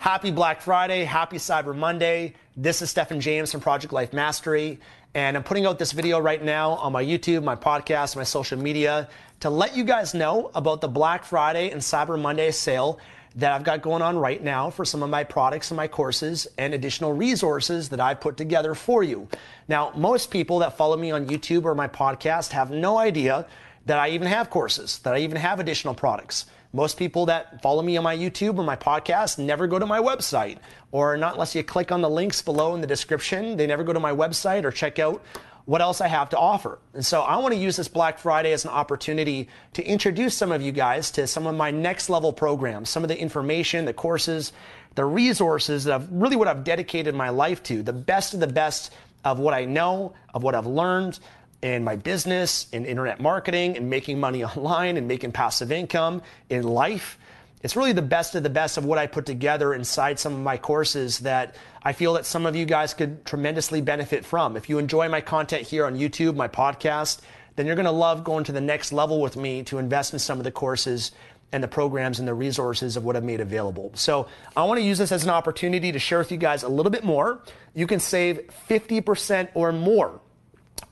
Happy 0.00 0.30
Black 0.30 0.62
Friday, 0.62 1.04
happy 1.04 1.36
Cyber 1.36 1.76
Monday. 1.76 2.32
This 2.56 2.80
is 2.80 2.88
Stefan 2.88 3.20
James 3.20 3.52
from 3.52 3.60
Project 3.60 3.92
Life 3.92 4.14
Mastery. 4.14 4.80
And 5.12 5.36
I'm 5.36 5.42
putting 5.42 5.66
out 5.66 5.78
this 5.78 5.92
video 5.92 6.18
right 6.18 6.42
now 6.42 6.70
on 6.70 6.90
my 6.92 7.04
YouTube, 7.04 7.44
my 7.44 7.54
podcast, 7.54 8.16
my 8.16 8.24
social 8.24 8.58
media 8.58 9.10
to 9.40 9.50
let 9.50 9.76
you 9.76 9.84
guys 9.84 10.14
know 10.14 10.50
about 10.54 10.80
the 10.80 10.88
Black 10.88 11.22
Friday 11.22 11.68
and 11.68 11.82
Cyber 11.82 12.18
Monday 12.18 12.50
sale 12.50 12.98
that 13.36 13.52
I've 13.52 13.62
got 13.62 13.82
going 13.82 14.00
on 14.00 14.16
right 14.16 14.42
now 14.42 14.70
for 14.70 14.86
some 14.86 15.02
of 15.02 15.10
my 15.10 15.22
products 15.22 15.70
and 15.70 15.76
my 15.76 15.86
courses 15.86 16.48
and 16.56 16.72
additional 16.72 17.12
resources 17.12 17.90
that 17.90 18.00
I've 18.00 18.22
put 18.22 18.38
together 18.38 18.74
for 18.74 19.02
you. 19.02 19.28
Now, 19.68 19.92
most 19.94 20.30
people 20.30 20.60
that 20.60 20.78
follow 20.78 20.96
me 20.96 21.10
on 21.10 21.26
YouTube 21.26 21.66
or 21.66 21.74
my 21.74 21.88
podcast 21.88 22.52
have 22.52 22.70
no 22.70 22.96
idea 22.96 23.46
that 23.84 23.98
I 23.98 24.08
even 24.10 24.28
have 24.28 24.48
courses, 24.48 24.98
that 25.00 25.12
I 25.12 25.18
even 25.18 25.36
have 25.36 25.60
additional 25.60 25.92
products. 25.92 26.46
Most 26.72 26.96
people 26.96 27.26
that 27.26 27.60
follow 27.62 27.82
me 27.82 27.96
on 27.96 28.04
my 28.04 28.16
YouTube 28.16 28.58
or 28.58 28.62
my 28.62 28.76
podcast 28.76 29.38
never 29.38 29.66
go 29.66 29.78
to 29.78 29.86
my 29.86 29.98
website, 29.98 30.58
or 30.92 31.16
not 31.16 31.34
unless 31.34 31.54
you 31.54 31.64
click 31.64 31.90
on 31.90 32.00
the 32.00 32.10
links 32.10 32.42
below 32.42 32.74
in 32.74 32.80
the 32.80 32.86
description. 32.86 33.56
They 33.56 33.66
never 33.66 33.82
go 33.82 33.92
to 33.92 34.00
my 34.00 34.12
website 34.12 34.64
or 34.64 34.70
check 34.70 34.98
out 35.00 35.22
what 35.64 35.80
else 35.80 36.00
I 36.00 36.08
have 36.08 36.30
to 36.30 36.38
offer. 36.38 36.78
And 36.94 37.04
so 37.04 37.22
I 37.22 37.36
want 37.36 37.54
to 37.54 37.60
use 37.60 37.76
this 37.76 37.88
Black 37.88 38.18
Friday 38.18 38.52
as 38.52 38.64
an 38.64 38.70
opportunity 38.70 39.48
to 39.74 39.84
introduce 39.84 40.36
some 40.36 40.52
of 40.52 40.62
you 40.62 40.72
guys 40.72 41.10
to 41.12 41.26
some 41.26 41.46
of 41.46 41.54
my 41.54 41.70
next 41.70 42.08
level 42.08 42.32
programs, 42.32 42.88
some 42.88 43.02
of 43.02 43.08
the 43.08 43.18
information, 43.18 43.84
the 43.84 43.92
courses, 43.92 44.52
the 44.94 45.04
resources 45.04 45.84
that 45.84 45.94
I've 45.94 46.10
really 46.10 46.36
what 46.36 46.48
I've 46.48 46.64
dedicated 46.64 47.14
my 47.14 47.28
life 47.30 47.62
to, 47.64 47.82
the 47.82 47.92
best 47.92 48.34
of 48.34 48.40
the 48.40 48.46
best 48.46 48.92
of 49.24 49.38
what 49.38 49.54
I 49.54 49.64
know, 49.64 50.14
of 50.32 50.42
what 50.42 50.54
I've 50.54 50.66
learned, 50.66 51.18
in 51.62 51.84
my 51.84 51.96
business, 51.96 52.66
in 52.72 52.86
internet 52.86 53.20
marketing, 53.20 53.76
and 53.76 53.90
making 53.90 54.18
money 54.18 54.44
online 54.56 54.96
and 54.96 55.06
making 55.06 55.32
passive 55.32 55.72
income 55.72 56.22
in 56.48 56.62
life. 56.62 57.18
It's 57.62 57.76
really 57.76 57.92
the 57.92 58.02
best 58.02 58.34
of 58.34 58.42
the 58.42 58.50
best 58.50 58.78
of 58.78 58.86
what 58.86 58.98
I 58.98 59.06
put 59.06 59.26
together 59.26 59.74
inside 59.74 60.18
some 60.18 60.32
of 60.32 60.40
my 60.40 60.56
courses 60.56 61.18
that 61.20 61.56
I 61.82 61.92
feel 61.92 62.14
that 62.14 62.24
some 62.24 62.46
of 62.46 62.56
you 62.56 62.64
guys 62.64 62.94
could 62.94 63.24
tremendously 63.26 63.82
benefit 63.82 64.24
from. 64.24 64.56
If 64.56 64.70
you 64.70 64.78
enjoy 64.78 65.10
my 65.10 65.20
content 65.20 65.66
here 65.66 65.84
on 65.84 65.98
YouTube, 65.98 66.36
my 66.36 66.48
podcast, 66.48 67.20
then 67.56 67.66
you're 67.66 67.76
going 67.76 67.84
to 67.84 67.90
love 67.90 68.24
going 68.24 68.44
to 68.44 68.52
the 68.52 68.62
next 68.62 68.92
level 68.92 69.20
with 69.20 69.36
me 69.36 69.62
to 69.64 69.76
invest 69.76 70.14
in 70.14 70.18
some 70.18 70.38
of 70.38 70.44
the 70.44 70.50
courses 70.50 71.12
and 71.52 71.62
the 71.62 71.68
programs 71.68 72.18
and 72.18 72.26
the 72.26 72.32
resources 72.32 72.96
of 72.96 73.04
what 73.04 73.16
I've 73.16 73.24
made 73.24 73.40
available. 73.40 73.90
So 73.94 74.28
I 74.56 74.64
want 74.64 74.78
to 74.78 74.84
use 74.84 74.96
this 74.96 75.12
as 75.12 75.24
an 75.24 75.30
opportunity 75.30 75.92
to 75.92 75.98
share 75.98 76.18
with 76.18 76.32
you 76.32 76.38
guys 76.38 76.62
a 76.62 76.68
little 76.68 76.90
bit 76.90 77.04
more. 77.04 77.42
You 77.74 77.86
can 77.86 78.00
save 78.00 78.50
50% 78.70 79.48
or 79.52 79.72
more 79.72 80.20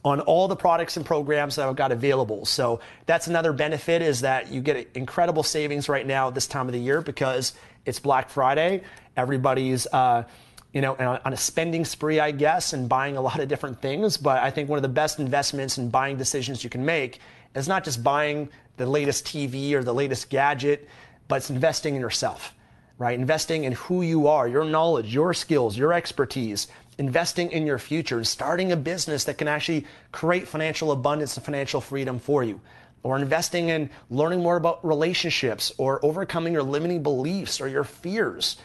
on 0.09 0.21
all 0.23 0.49
the 0.49 0.57
products 0.57 0.97
and 0.97 1.05
programs 1.05 1.57
that 1.57 1.69
I've 1.69 1.77
got 1.77 1.93
available. 1.93 2.47
So 2.47 2.81
that's 3.05 3.27
another 3.27 3.53
benefit 3.53 4.01
is 4.01 4.23
that 4.23 4.51
you 4.51 4.61
get 4.63 4.89
incredible 4.95 5.43
savings 5.43 5.89
right 5.89 6.07
now 6.07 6.31
this 6.31 6.47
time 6.47 6.67
of 6.67 6.73
the 6.73 6.81
year 6.81 7.03
because 7.03 7.53
it's 7.85 8.01
Black 8.01 8.31
Friday. 8.31 8.83
Everybody's 9.17 9.87
uh, 9.89 10.25
you 10.73 10.81
know, 10.81 10.95
on 10.97 11.33
a 11.33 11.37
spending 11.37 11.85
spree, 11.85 12.21
I 12.21 12.31
guess, 12.31 12.73
and 12.73 12.89
buying 12.89 13.17
a 13.17 13.21
lot 13.21 13.41
of 13.41 13.49
different 13.49 13.81
things. 13.83 14.17
But 14.17 14.43
I 14.43 14.51
think 14.51 14.69
one 14.69 14.79
of 14.79 14.83
the 14.83 14.89
best 14.89 15.19
investments 15.19 15.77
and 15.79 15.93
buying 15.93 16.17
decisions 16.17 16.65
you 16.65 16.71
can 16.71 16.85
make 16.85 17.21
is 17.55 17.69
not 17.69 17.85
just 17.85 18.03
buying 18.03 18.49
the 18.77 18.87
latest 18.87 19.27
TV 19.27 19.73
or 19.73 19.83
the 19.83 19.95
latest 19.95 20.31
gadget, 20.31 20.89
but 21.27 21.37
it's 21.37 21.51
investing 21.51 21.95
in 21.95 22.01
yourself, 22.01 22.55
right? 22.99 23.19
Investing 23.19 23.65
in 23.65 23.73
who 23.73 24.03
you 24.03 24.29
are, 24.29 24.49
your 24.49 24.65
knowledge, 24.65 25.13
your 25.13 25.35
skills, 25.35 25.77
your 25.77 25.93
expertise, 25.93 26.69
investing 26.99 27.51
in 27.53 27.67
your 27.67 27.79
future 27.79 28.17
and 28.17 28.27
starting 28.27 28.73
a 28.73 28.77
business 28.77 29.25
that 29.25 29.39
can 29.39 29.49
actually 29.49 29.87
create 30.13 30.47
financial 30.47 30.93
abundance 30.93 31.37
and 31.37 31.45
financial 31.45 31.81
freedom 31.81 32.19
for 32.19 32.43
you. 32.43 32.61
Or 33.05 33.17
investing 33.17 33.69
in 33.69 33.91
learning 34.11 34.43
more 34.43 34.57
about 34.57 34.85
relationships 34.85 35.73
or 35.79 36.05
overcoming 36.05 36.53
your 36.53 36.65
limiting 36.65 37.03
beliefs 37.03 37.61
or 37.61 37.69
your 37.69 37.85
fears 37.85 38.57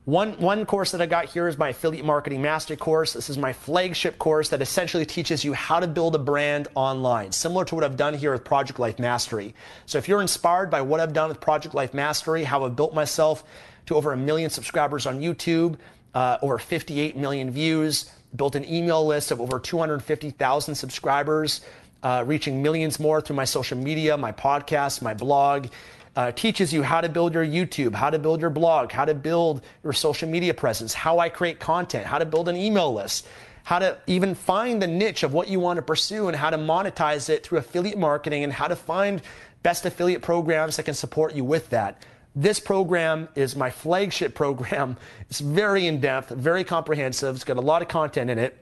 one, 0.05 0.33
one 0.33 0.65
course 0.65 0.91
that 0.91 1.01
I 1.01 1.05
got 1.05 1.27
here 1.29 1.47
is 1.47 1.57
my 1.57 1.69
Affiliate 1.69 2.03
Marketing 2.03 2.41
Master 2.41 2.75
course. 2.75 3.13
This 3.13 3.29
is 3.29 3.37
my 3.37 3.53
flagship 3.53 4.17
course 4.17 4.49
that 4.49 4.61
essentially 4.61 5.05
teaches 5.05 5.45
you 5.45 5.53
how 5.53 5.79
to 5.79 5.87
build 5.87 6.13
a 6.13 6.19
brand 6.19 6.67
online, 6.75 7.31
similar 7.31 7.63
to 7.63 7.75
what 7.75 7.85
I've 7.85 7.95
done 7.95 8.13
here 8.13 8.33
with 8.33 8.43
Project 8.43 8.79
Life 8.79 8.99
Mastery. 8.99 9.55
So 9.85 9.97
if 9.97 10.09
you're 10.09 10.21
inspired 10.21 10.69
by 10.69 10.81
what 10.81 10.99
I've 10.99 11.13
done 11.13 11.29
with 11.29 11.39
Project 11.39 11.73
Life 11.73 11.93
Mastery, 11.93 12.43
how 12.43 12.65
I've 12.65 12.75
built 12.75 12.93
myself 12.93 13.45
to 13.85 13.95
over 13.95 14.11
a 14.11 14.17
million 14.17 14.49
subscribers 14.49 15.05
on 15.05 15.21
YouTube, 15.21 15.77
uh, 16.13 16.37
over 16.41 16.57
58 16.57 17.15
million 17.15 17.49
views, 17.49 18.11
built 18.35 18.55
an 18.55 18.65
email 18.65 19.05
list 19.05 19.31
of 19.31 19.39
over 19.39 19.57
250,000 19.57 20.75
subscribers, 20.75 21.61
uh, 22.03 22.23
reaching 22.27 22.61
millions 22.61 22.99
more 22.99 23.21
through 23.21 23.37
my 23.37 23.45
social 23.45 23.77
media, 23.77 24.17
my 24.17 24.31
podcast, 24.31 25.01
my 25.01 25.13
blog. 25.13 25.67
Uh, 26.15 26.31
teaches 26.31 26.71
you 26.71 26.83
how 26.83 27.01
to 27.01 27.09
build 27.09 27.33
your 27.33 27.43
YouTube, 27.43 27.95
how 27.95 28.11
to 28.11 28.19
build 28.19 28.39
your 28.39 28.51
blog, 28.51 28.91
how 28.91 29.03
to 29.03 29.15
build 29.15 29.63
your 29.83 29.93
social 29.93 30.29
media 30.29 30.53
presence, 30.53 30.93
how 30.93 31.17
I 31.17 31.27
create 31.27 31.59
content, 31.59 32.05
how 32.05 32.19
to 32.19 32.25
build 32.25 32.47
an 32.47 32.55
email 32.55 32.93
list, 32.93 33.25
how 33.63 33.79
to 33.79 33.97
even 34.05 34.35
find 34.35 34.79
the 34.79 34.85
niche 34.85 35.23
of 35.23 35.33
what 35.33 35.47
you 35.47 35.59
want 35.59 35.77
to 35.77 35.81
pursue 35.81 36.27
and 36.27 36.37
how 36.37 36.51
to 36.51 36.57
monetize 36.57 37.29
it 37.29 37.43
through 37.43 37.57
affiliate 37.57 37.97
marketing 37.97 38.43
and 38.43 38.53
how 38.53 38.67
to 38.67 38.75
find 38.75 39.23
best 39.63 39.87
affiliate 39.87 40.21
programs 40.21 40.75
that 40.77 40.83
can 40.83 40.93
support 40.93 41.33
you 41.33 41.43
with 41.43 41.69
that. 41.71 42.03
This 42.35 42.59
program 42.59 43.29
is 43.35 43.55
my 43.55 43.71
flagship 43.71 44.35
program. 44.35 44.97
It's 45.31 45.39
very 45.39 45.87
in 45.87 45.99
depth, 45.99 46.29
very 46.29 46.63
comprehensive. 46.63 47.35
It's 47.35 47.43
got 47.43 47.57
a 47.57 47.61
lot 47.61 47.81
of 47.81 47.87
content 47.87 48.29
in 48.29 48.37
it. 48.37 48.57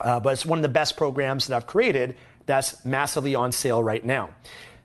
Uh, 0.00 0.18
but 0.18 0.32
it's 0.32 0.46
one 0.46 0.58
of 0.58 0.62
the 0.62 0.68
best 0.68 0.96
programs 0.96 1.46
that 1.46 1.56
I've 1.56 1.66
created 1.66 2.16
that's 2.46 2.84
massively 2.84 3.34
on 3.34 3.52
sale 3.52 3.82
right 3.82 4.04
now. 4.04 4.30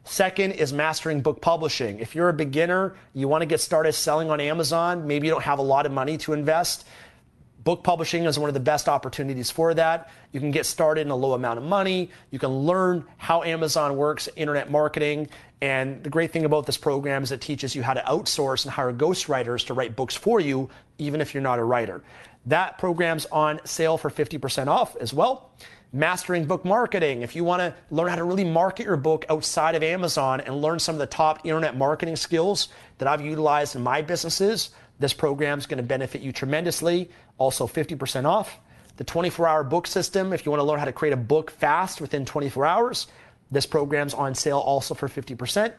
Second 0.03 0.51
is 0.51 0.71
mastering 0.71 1.21
book 1.21 1.41
publishing. 1.41 1.99
If 1.99 2.13
you're 2.13 2.29
a 2.29 2.33
beginner, 2.33 2.95
you 3.13 3.27
want 3.27 3.41
to 3.41 3.47
get 3.47 3.59
started 3.59 3.93
selling 3.93 4.29
on 4.29 4.39
Amazon, 4.39 5.07
maybe 5.07 5.25
you 5.25 5.33
don't 5.33 5.43
have 5.43 5.57
a 5.57 5.63
lot 5.63 5.87
of 5.87 5.91
money 5.91 6.17
to 6.19 6.33
invest. 6.33 6.85
Book 7.65 7.83
publishing 7.83 8.25
is 8.25 8.37
one 8.37 8.47
of 8.47 8.53
the 8.53 8.59
best 8.59 8.87
opportunities 8.87 9.49
for 9.49 9.73
that. 9.73 10.11
You 10.31 10.39
can 10.39 10.51
get 10.51 10.67
started 10.67 11.01
in 11.01 11.09
a 11.09 11.15
low 11.15 11.33
amount 11.33 11.57
of 11.57 11.65
money. 11.65 12.11
You 12.29 12.37
can 12.37 12.51
learn 12.51 13.05
how 13.17 13.41
Amazon 13.41 13.97
works, 13.97 14.29
internet 14.35 14.69
marketing. 14.69 15.29
And 15.61 16.03
the 16.03 16.11
great 16.11 16.31
thing 16.31 16.45
about 16.45 16.67
this 16.67 16.77
program 16.77 17.23
is 17.23 17.31
it 17.31 17.41
teaches 17.41 17.75
you 17.75 17.81
how 17.81 17.95
to 17.95 18.01
outsource 18.01 18.65
and 18.65 18.71
hire 18.71 18.93
ghostwriters 18.93 19.65
to 19.65 19.73
write 19.73 19.95
books 19.95 20.13
for 20.13 20.39
you, 20.39 20.69
even 20.99 21.21
if 21.21 21.33
you're 21.33 21.41
not 21.41 21.57
a 21.57 21.63
writer. 21.63 22.03
That 22.45 22.77
program's 22.77 23.25
on 23.31 23.59
sale 23.65 23.97
for 23.97 24.11
50% 24.11 24.67
off 24.67 24.95
as 24.97 25.11
well. 25.11 25.49
Mastering 25.91 26.45
book 26.45 26.65
marketing. 26.65 27.23
If 27.23 27.35
you 27.35 27.43
want 27.43 27.61
to 27.61 27.73
learn 27.89 28.09
how 28.09 28.17
to 28.17 28.25
really 28.25 28.43
market 28.43 28.85
your 28.85 28.97
book 28.97 29.25
outside 29.27 29.73
of 29.73 29.81
Amazon 29.81 30.39
and 30.39 30.61
learn 30.61 30.77
some 30.77 30.93
of 30.93 30.99
the 30.99 31.07
top 31.07 31.43
internet 31.43 31.75
marketing 31.75 32.15
skills 32.15 32.67
that 32.99 33.07
I've 33.07 33.21
utilized 33.21 33.75
in 33.75 33.81
my 33.81 34.03
businesses, 34.03 34.69
this 34.99 35.13
program 35.13 35.59
is 35.59 35.65
going 35.65 35.77
to 35.77 35.83
benefit 35.83 36.21
you 36.21 36.31
tremendously. 36.31 37.09
Also, 37.37 37.67
50% 37.67 38.25
off. 38.25 38.59
The 38.97 39.03
24 39.03 39.47
hour 39.47 39.63
book 39.63 39.87
system, 39.87 40.31
if 40.31 40.45
you 40.45 40.51
want 40.51 40.61
to 40.61 40.65
learn 40.65 40.79
how 40.79 40.85
to 40.85 40.93
create 40.93 41.13
a 41.13 41.17
book 41.17 41.51
fast 41.51 41.99
within 41.99 42.25
24 42.25 42.65
hours, 42.65 43.07
this 43.51 43.65
program's 43.65 44.13
on 44.13 44.35
sale 44.35 44.59
also 44.59 44.93
for 44.93 45.09
50%. 45.09 45.73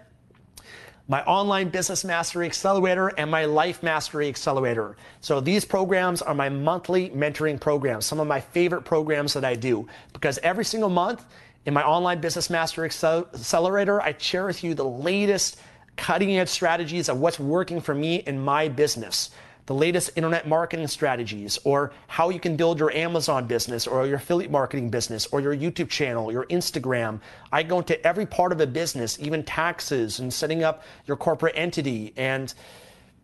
My 1.09 1.23
online 1.23 1.69
business 1.69 2.05
mastery 2.05 2.47
accelerator 2.47 3.09
and 3.09 3.31
my 3.31 3.45
life 3.45 3.83
mastery 3.83 4.29
accelerator. 4.29 4.97
So 5.21 5.41
these 5.41 5.65
programs 5.65 6.21
are 6.21 6.35
my 6.35 6.49
monthly 6.49 7.11
mentoring 7.11 7.61
programs, 7.61 8.05
some 8.05 8.19
of 8.19 8.27
my 8.27 8.41
favorite 8.41 8.83
programs 8.83 9.33
that 9.35 9.45
I 9.45 9.55
do 9.55 9.87
because 10.13 10.39
every 10.39 10.65
single 10.65 10.91
month 10.91 11.25
in 11.65 11.73
my 11.75 11.85
online 11.85 12.21
business 12.21 12.51
mastery 12.51 12.87
accelerator, 12.87 14.01
I 14.01 14.17
share 14.19 14.47
with 14.47 14.65
you 14.65 14.75
the 14.75 14.85
latest 14.85 15.59
cutting 15.97 16.37
edge 16.39 16.49
strategies 16.49 17.09
of 17.09 17.19
what's 17.19 17.39
working 17.39 17.81
for 17.81 17.95
me 17.95 18.17
in 18.17 18.43
my 18.43 18.69
business, 18.69 19.31
the 19.67 19.75
latest 19.75 20.11
internet 20.15 20.47
marketing 20.47 20.87
strategies, 20.87 21.59
or 21.65 21.93
how 22.07 22.31
you 22.31 22.39
can 22.39 22.55
build 22.57 22.79
your 22.79 22.93
Amazon 22.93 23.47
business, 23.47 23.87
or 23.87 24.07
your 24.07 24.17
affiliate 24.17 24.51
marketing 24.51 24.91
business, 24.91 25.27
or 25.33 25.41
your 25.41 25.57
YouTube 25.57 25.89
channel, 25.89 26.31
your 26.31 26.45
Instagram. 26.47 27.21
I 27.51 27.65
go 27.65 27.79
into 27.79 28.01
every 28.07 28.27
part 28.27 28.53
of 28.53 28.61
a 28.61 28.67
business, 28.67 29.19
even 29.21 29.43
taxes 29.43 30.21
and 30.21 30.33
setting 30.33 30.63
up 30.63 30.85
your 31.07 31.17
corporate 31.17 31.55
entity 31.57 32.13
and 32.17 32.55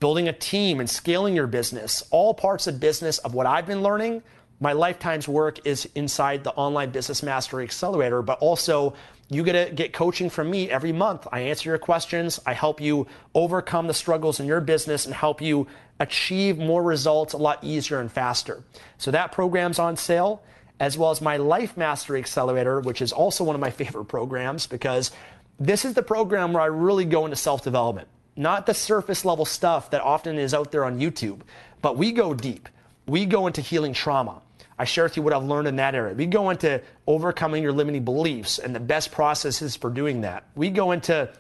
building 0.00 0.26
a 0.26 0.32
team 0.32 0.80
and 0.80 0.90
scaling 0.90 1.36
your 1.36 1.46
business. 1.46 2.02
All 2.10 2.34
parts 2.34 2.66
of 2.66 2.80
business 2.80 3.18
of 3.18 3.34
what 3.34 3.46
I've 3.46 3.66
been 3.66 3.82
learning. 3.82 4.24
My 4.58 4.72
lifetime's 4.72 5.28
work 5.28 5.64
is 5.64 5.88
inside 5.94 6.42
the 6.42 6.52
Online 6.54 6.90
Business 6.90 7.22
Mastery 7.22 7.62
Accelerator, 7.62 8.20
but 8.20 8.38
also 8.40 8.94
you 9.32 9.42
get 9.42 9.68
to 9.68 9.74
get 9.74 9.92
coaching 9.92 10.30
from 10.30 10.50
me 10.50 10.70
every 10.70 10.92
month. 10.92 11.26
I 11.32 11.40
answer 11.40 11.70
your 11.70 11.78
questions. 11.78 12.40
I 12.44 12.52
help 12.52 12.80
you 12.80 13.06
overcome 13.34 13.86
the 13.86 13.94
struggles 13.94 14.40
in 14.40 14.46
your 14.46 14.60
business 14.60 15.06
and 15.06 15.14
help 15.14 15.40
you 15.40 15.66
achieve 16.00 16.58
more 16.58 16.82
results 16.82 17.32
a 17.32 17.38
lot 17.38 17.62
easier 17.62 18.00
and 18.00 18.10
faster. 18.10 18.62
So 18.98 19.10
that 19.10 19.32
program's 19.32 19.78
on 19.78 19.96
sale, 19.96 20.42
as 20.80 20.98
well 20.98 21.10
as 21.10 21.20
my 21.20 21.36
Life 21.36 21.76
Mastery 21.76 22.18
Accelerator, 22.18 22.80
which 22.80 23.00
is 23.00 23.12
also 23.12 23.44
one 23.44 23.54
of 23.54 23.60
my 23.60 23.70
favorite 23.80 24.06
programs 24.06 24.66
because 24.66 25.12
this 25.58 25.84
is 25.84 25.94
the 25.94 26.02
program 26.02 26.52
where 26.52 26.62
I 26.62 26.66
really 26.66 27.04
go 27.04 27.24
into 27.24 27.36
self 27.36 27.62
development. 27.62 28.08
Not 28.34 28.66
the 28.66 28.74
surface 28.74 29.24
level 29.24 29.44
stuff 29.44 29.90
that 29.90 30.00
often 30.00 30.38
is 30.38 30.54
out 30.54 30.72
there 30.72 30.84
on 30.84 30.98
YouTube, 30.98 31.40
but 31.82 31.96
we 31.96 32.12
go 32.12 32.34
deep. 32.34 32.68
We 33.06 33.26
go 33.26 33.46
into 33.46 33.60
healing 33.60 33.92
trauma. 33.92 34.40
I 34.78 34.84
share 34.84 35.04
with 35.04 35.16
you 35.16 35.22
what 35.22 35.32
I've 35.32 35.44
learned 35.44 35.68
in 35.68 35.76
that 35.76 35.94
area. 35.94 36.14
We 36.14 36.26
go 36.26 36.50
into 36.50 36.80
overcoming 37.06 37.62
your 37.62 37.72
limiting 37.72 38.04
beliefs 38.04 38.58
and 38.58 38.74
the 38.74 38.80
best 38.80 39.12
processes 39.12 39.76
for 39.76 39.90
doing 39.90 40.22
that. 40.22 40.44
We 40.54 40.70
go 40.70 40.92
into 40.92 41.30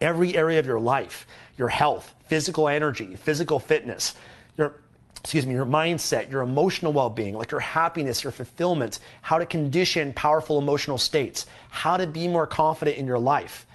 every 0.00 0.36
area 0.36 0.58
of 0.58 0.66
your 0.66 0.80
life, 0.80 1.26
your 1.58 1.68
health, 1.68 2.14
physical 2.26 2.68
energy, 2.68 3.16
physical 3.16 3.58
fitness, 3.58 4.14
your 4.56 4.80
excuse 5.20 5.46
me, 5.46 5.52
your 5.52 5.66
mindset, 5.66 6.30
your 6.30 6.40
emotional 6.40 6.94
well-being, 6.94 7.34
like 7.34 7.50
your 7.50 7.60
happiness, 7.60 8.24
your 8.24 8.30
fulfillment, 8.30 9.00
how 9.20 9.36
to 9.36 9.44
condition 9.44 10.14
powerful 10.14 10.58
emotional 10.58 10.96
states, 10.96 11.44
how 11.68 11.98
to 11.98 12.06
be 12.06 12.26
more 12.26 12.46
confident 12.46 12.96
in 12.96 13.06
your 13.06 13.18
life. 13.18 13.66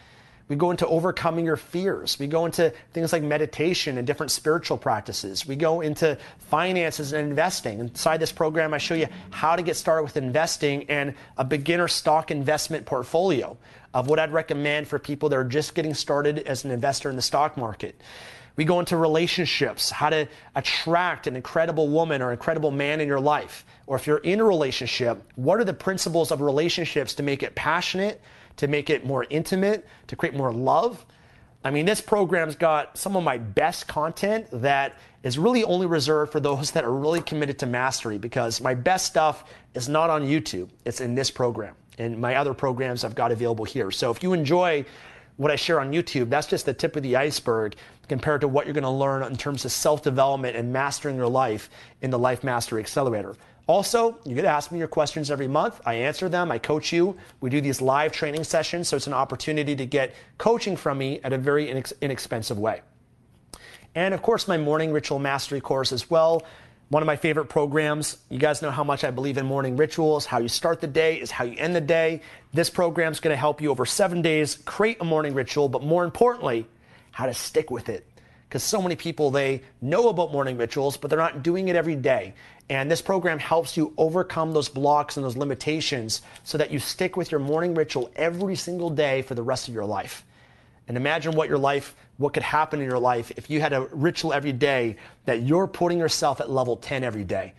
We 0.47 0.56
go 0.56 0.69
into 0.69 0.86
overcoming 0.86 1.44
your 1.45 1.57
fears. 1.57 2.19
We 2.19 2.27
go 2.27 2.45
into 2.45 2.71
things 2.94 3.12
like 3.12 3.24
meditation 3.24 3.97
and 3.97 4.06
different 4.06 4.31
spiritual 4.31 4.77
practices. 4.77 5.47
We 5.47 5.56
go 5.56 5.81
into 5.81 6.18
finances 6.38 7.13
and 7.13 7.30
investing. 7.30 7.80
Inside 7.80 8.18
this 8.18 8.31
program, 8.31 8.74
I 8.74 8.77
show 8.77 8.94
you 8.94 9.07
how 9.31 9.56
to 9.56 9.63
get 9.63 9.75
started 9.75 10.03
with 10.03 10.18
investing 10.18 10.88
and 10.89 11.15
a 11.38 11.44
beginner 11.44 11.88
stock 11.88 12.30
investment 12.30 12.86
portfolio 12.86 13.57
of 13.95 14.07
what 14.07 14.19
I'd 14.19 14.33
recommend 14.33 14.88
for 14.88 15.00
people 15.00 15.30
that 15.30 15.36
are 15.38 15.44
just 15.44 15.74
getting 15.74 15.95
started 15.95 16.39
as 16.39 16.63
an 16.63 16.69
investor 16.69 17.09
in 17.09 17.15
the 17.15 17.21
stock 17.24 17.57
market. 17.57 18.00
We 18.56 18.65
go 18.65 18.80
into 18.80 18.98
relationships, 18.98 19.89
how 19.89 20.09
to 20.12 20.27
attract 20.56 21.27
an 21.27 21.36
incredible 21.36 21.89
woman 21.89 22.21
or 22.21 22.31
incredible 22.31 22.71
man 22.71 23.01
in 23.01 23.07
your 23.07 23.19
life. 23.19 23.65
Or 23.88 23.98
if 23.98 24.07
you're 24.07 24.19
in 24.19 24.39
a 24.39 24.45
relationship, 24.45 25.21
what 25.36 25.59
are 25.59 25.63
the 25.63 25.74
principles 25.74 26.31
of 26.31 26.39
relationships 26.39 27.15
to 27.15 27.24
make 27.24 27.44
it 27.44 27.56
passionate, 27.56 28.21
to 28.57 28.68
make 28.68 28.90
it 28.90 29.06
more 29.06 29.25
intimate, 29.30 29.88
to 30.07 30.16
create 30.16 30.36
more 30.36 30.52
love. 30.52 31.06
I 31.63 31.72
mean, 31.72 31.86
this 31.86 32.02
program's 32.02 32.56
got 32.56 32.98
some 32.98 33.16
of 33.16 33.24
my 33.24 33.38
best 33.38 33.88
content 33.88 34.48
that 34.52 34.98
is 35.24 35.40
really 35.40 35.63
only 35.63 35.88
reserved 35.88 36.31
for 36.31 36.40
those 36.40 36.72
that 36.72 36.84
are 36.84 36.94
really 36.94 37.22
committed 37.22 37.60
to 37.60 37.66
mastery 37.66 38.18
because 38.18 38.62
my 38.62 38.74
best 38.74 39.06
stuff 39.06 39.46
is 39.74 39.90
not 39.90 40.10
on 40.10 40.24
YouTube, 40.24 40.69
it's 40.86 41.02
in 41.02 41.16
this 41.16 41.31
program. 41.31 41.75
And 41.98 42.19
my 42.19 42.36
other 42.36 42.54
programs 42.54 43.04
I've 43.04 43.16
got 43.16 43.31
available 43.31 43.66
here. 43.66 43.90
So 43.90 44.12
if 44.12 44.22
you 44.22 44.34
enjoy 44.34 44.86
what 45.38 45.51
I 45.51 45.56
share 45.56 45.80
on 45.80 45.92
YouTube, 45.92 46.30
that's 46.30 46.48
just 46.48 46.66
the 46.66 46.74
tip 46.74 46.96
of 46.96 47.04
the 47.04 47.16
iceberg 47.16 47.75
compared 48.08 48.42
to 48.42 48.48
what 48.48 48.66
you're 48.66 48.74
going 48.74 48.84
to 48.84 48.90
learn 48.90 49.24
in 49.24 49.36
terms 49.36 49.66
of 49.66 49.72
self 49.72 50.04
development 50.04 50.56
and 50.56 50.72
mastering 50.72 51.16
your 51.16 51.28
life 51.28 51.69
in 52.01 52.12
the 52.12 52.19
Life 52.19 52.44
Mastery 52.44 52.81
Accelerator. 52.81 53.36
Also, 53.67 54.19
you 54.25 54.35
get 54.35 54.44
to 54.44 54.47
ask 54.47 54.71
me 54.71 54.77
your 54.77 54.88
questions 54.88 55.31
every 55.31 55.47
month. 55.47 55.81
I 55.85 55.95
answer 55.95 56.29
them. 56.29 56.51
I 56.51 56.59
coach 56.59 56.94
you. 56.94 57.17
We 57.41 57.50
do 57.50 57.62
these 57.62 57.81
live 57.81 58.12
training 58.12 58.44
sessions, 58.44 58.88
so 58.88 58.95
it's 58.95 59.07
an 59.07 59.13
opportunity 59.13 59.75
to 59.75 59.85
get 59.85 60.13
coaching 60.38 60.77
from 60.77 61.00
me 61.00 61.19
at 61.23 61.33
a 61.33 61.38
very 61.38 61.67
inex- 61.67 61.94
inexpensive 62.00 62.59
way. 62.59 62.81
And 63.95 64.13
of 64.13 64.21
course, 64.21 64.47
my 64.47 64.57
morning 64.57 64.91
ritual 64.91 65.17
mastery 65.17 65.62
course 65.62 65.91
as 65.91 66.09
well. 66.09 66.44
One 66.89 67.01
of 67.01 67.07
my 67.07 67.15
favorite 67.15 67.45
programs. 67.45 68.17
You 68.29 68.38
guys 68.38 68.62
know 68.62 68.69
how 68.69 68.83
much 68.83 69.03
I 69.03 69.09
believe 69.09 69.38
in 69.38 69.47
morning 69.47 69.75
rituals. 69.77 70.27
How 70.27 70.38
you 70.38 70.47
start 70.47 70.81
the 70.81 70.88
day 70.88 71.15
is 71.15 71.31
how 71.31 71.45
you 71.45 71.57
end 71.57 71.75
the 71.75 71.81
day. 71.81 72.21
This 72.53 72.69
program 72.69 73.12
is 73.12 73.19
going 73.19 73.34
to 73.34 73.39
help 73.39 73.62
you 73.62 73.72
over 73.72 73.88
seven 73.88 74.22
days 74.22 74.60
create 74.65 74.98
a 75.01 75.05
morning 75.05 75.34
ritual, 75.34 75.69
but 75.69 75.81
more 75.81 76.03
importantly, 76.03 76.67
how 77.10 77.25
to 77.25 77.34
stick 77.34 77.72
with 77.72 77.89
it 77.89 78.05
because 78.48 78.64
so 78.64 78.82
many 78.82 78.96
people 78.96 79.32
they 79.32 79.62
know 79.82 80.10
about 80.10 80.32
morning 80.32 80.58
rituals 80.58 80.98
but 80.98 81.10
they're 81.10 81.20
not 81.20 81.44
doing 81.44 81.68
it 81.68 81.75
every 81.75 81.96
day 81.96 82.34
and 82.70 82.90
this 82.90 83.02
program 83.02 83.38
helps 83.38 83.78
you 83.78 83.94
overcome 83.98 84.54
those 84.54 84.70
blocks 84.70 85.18
and 85.18 85.25
those 85.25 85.38
limitations 85.38 86.24
so 86.44 86.58
that 86.58 86.72
you 86.72 86.80
stick 86.80 87.16
with 87.16 87.32
your 87.32 87.40
morning 87.40 87.75
ritual 87.75 88.10
every 88.16 88.56
single 88.56 88.90
day 88.90 89.22
for 89.22 89.36
the 89.36 89.44
rest 89.44 89.68
of 89.68 89.74
your 89.74 89.86
life. 89.86 90.25
And 90.88 90.98
imagine 90.98 91.34
what 91.34 91.48
your 91.48 91.60
life, 91.60 91.96
what 92.18 92.34
could 92.34 92.44
happen 92.44 92.80
in 92.80 92.88
your 92.88 93.00
life 93.00 93.32
if 93.38 93.50
you 93.50 93.62
had 93.62 93.74
a 93.74 93.82
ritual 93.92 94.34
every 94.34 94.52
day 94.52 94.96
that 95.25 95.44
you're 95.44 95.68
putting 95.68 96.00
yourself 96.00 96.42
at 96.42 96.50
level 96.50 96.75
10 96.78 97.04
every 97.04 97.24
day. 97.24 97.54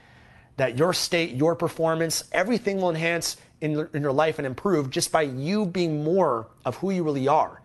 That 0.56 0.76
your 0.76 0.92
state, 0.92 1.34
your 1.34 1.54
performance, 1.54 2.24
everything 2.32 2.78
will 2.78 2.90
enhance 2.90 3.36
in, 3.60 3.88
in 3.92 4.02
your 4.02 4.12
life 4.12 4.38
and 4.38 4.46
improve 4.46 4.90
just 4.90 5.12
by 5.12 5.22
you 5.22 5.66
being 5.66 6.02
more 6.02 6.48
of 6.64 6.76
who 6.76 6.90
you 6.90 7.04
really 7.04 7.28
are. 7.28 7.60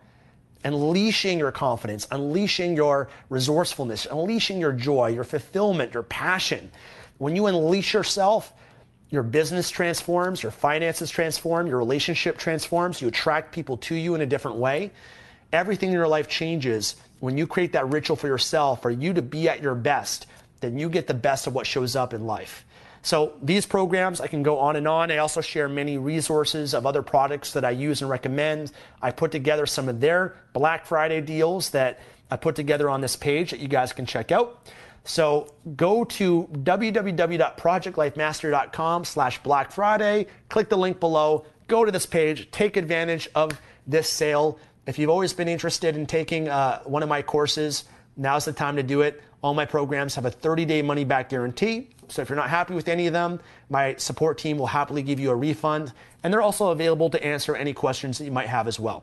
Unleashing 0.64 1.38
your 1.38 1.52
confidence, 1.52 2.06
unleashing 2.10 2.76
your 2.76 3.08
resourcefulness, 3.28 4.06
unleashing 4.10 4.60
your 4.60 4.72
joy, 4.72 5.08
your 5.08 5.24
fulfillment, 5.24 5.92
your 5.94 6.04
passion. 6.04 6.70
When 7.18 7.34
you 7.34 7.46
unleash 7.46 7.94
yourself, 7.94 8.52
your 9.10 9.22
business 9.22 9.70
transforms, 9.70 10.42
your 10.42 10.52
finances 10.52 11.10
transform, 11.10 11.66
your 11.66 11.78
relationship 11.78 12.38
transforms, 12.38 13.02
you 13.02 13.08
attract 13.08 13.52
people 13.52 13.76
to 13.78 13.94
you 13.94 14.14
in 14.14 14.20
a 14.20 14.26
different 14.26 14.56
way. 14.56 14.90
Everything 15.52 15.90
in 15.90 15.94
your 15.94 16.08
life 16.08 16.28
changes 16.28 16.96
when 17.20 17.36
you 17.36 17.46
create 17.46 17.72
that 17.72 17.88
ritual 17.88 18.16
for 18.16 18.26
yourself, 18.26 18.82
for 18.82 18.90
you 18.90 19.12
to 19.12 19.22
be 19.22 19.48
at 19.48 19.62
your 19.62 19.74
best, 19.74 20.26
then 20.60 20.78
you 20.78 20.88
get 20.88 21.06
the 21.06 21.14
best 21.14 21.46
of 21.46 21.54
what 21.54 21.66
shows 21.66 21.94
up 21.94 22.14
in 22.14 22.26
life. 22.26 22.64
So 23.02 23.34
these 23.42 23.66
programs, 23.66 24.20
I 24.20 24.28
can 24.28 24.44
go 24.44 24.58
on 24.58 24.76
and 24.76 24.86
on. 24.86 25.10
I 25.10 25.16
also 25.18 25.40
share 25.40 25.68
many 25.68 25.98
resources 25.98 26.72
of 26.72 26.86
other 26.86 27.02
products 27.02 27.52
that 27.52 27.64
I 27.64 27.70
use 27.70 28.00
and 28.00 28.08
recommend. 28.08 28.70
I 29.02 29.10
put 29.10 29.32
together 29.32 29.66
some 29.66 29.88
of 29.88 30.00
their 30.00 30.36
Black 30.52 30.86
Friday 30.86 31.20
deals 31.20 31.70
that 31.70 31.98
I 32.30 32.36
put 32.36 32.54
together 32.54 32.88
on 32.88 33.00
this 33.00 33.16
page 33.16 33.50
that 33.50 33.58
you 33.58 33.66
guys 33.66 33.92
can 33.92 34.06
check 34.06 34.30
out. 34.30 34.68
So 35.04 35.52
go 35.74 36.04
to 36.04 36.48
www.projectlifemastery.com 36.52 39.04
slash 39.04 39.42
Black 39.42 39.72
Friday, 39.72 40.28
click 40.48 40.68
the 40.68 40.78
link 40.78 41.00
below, 41.00 41.44
go 41.66 41.84
to 41.84 41.90
this 41.90 42.06
page, 42.06 42.52
take 42.52 42.76
advantage 42.76 43.28
of 43.34 43.60
this 43.84 44.08
sale. 44.08 44.60
If 44.86 45.00
you've 45.00 45.10
always 45.10 45.32
been 45.32 45.48
interested 45.48 45.96
in 45.96 46.06
taking 46.06 46.48
uh, 46.48 46.82
one 46.84 47.02
of 47.02 47.08
my 47.08 47.20
courses, 47.20 47.82
now's 48.16 48.44
the 48.44 48.52
time 48.52 48.76
to 48.76 48.84
do 48.84 49.00
it. 49.00 49.20
All 49.42 49.54
my 49.54 49.64
programs 49.64 50.14
have 50.14 50.24
a 50.24 50.30
30 50.30 50.64
day 50.64 50.82
money 50.82 51.04
back 51.04 51.28
guarantee. 51.28 51.88
So 52.08 52.22
if 52.22 52.28
you're 52.28 52.36
not 52.36 52.50
happy 52.50 52.74
with 52.74 52.88
any 52.88 53.06
of 53.06 53.12
them, 53.12 53.40
my 53.68 53.96
support 53.96 54.38
team 54.38 54.56
will 54.56 54.68
happily 54.68 55.02
give 55.02 55.18
you 55.18 55.30
a 55.30 55.36
refund. 55.36 55.92
And 56.22 56.32
they're 56.32 56.42
also 56.42 56.70
available 56.70 57.10
to 57.10 57.24
answer 57.24 57.56
any 57.56 57.72
questions 57.72 58.18
that 58.18 58.24
you 58.24 58.30
might 58.30 58.48
have 58.48 58.68
as 58.68 58.78
well. 58.78 59.02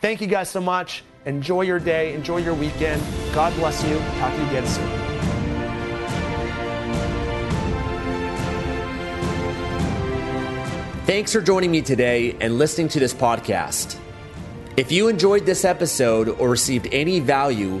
Thank 0.00 0.20
you 0.20 0.26
guys 0.26 0.48
so 0.48 0.60
much. 0.60 1.04
Enjoy 1.26 1.62
your 1.62 1.78
day, 1.78 2.14
enjoy 2.14 2.38
your 2.38 2.54
weekend. 2.54 3.02
God 3.34 3.54
bless 3.56 3.84
you. 3.84 3.98
Talk 4.18 4.32
to 4.34 4.40
you 4.40 4.48
again 4.48 4.66
soon. 4.66 5.08
Thanks 11.04 11.32
for 11.32 11.40
joining 11.40 11.70
me 11.70 11.82
today 11.82 12.36
and 12.40 12.58
listening 12.58 12.88
to 12.88 13.00
this 13.00 13.14
podcast. 13.14 13.98
If 14.76 14.92
you 14.92 15.08
enjoyed 15.08 15.46
this 15.46 15.64
episode 15.64 16.28
or 16.28 16.50
received 16.50 16.88
any 16.92 17.18
value, 17.18 17.80